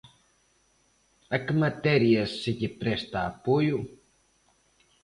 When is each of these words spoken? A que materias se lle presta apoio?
A 1.35 1.37
que 1.43 1.53
materias 1.63 2.29
se 2.41 2.51
lle 2.59 2.69
presta 2.81 3.17
apoio? 3.31 3.77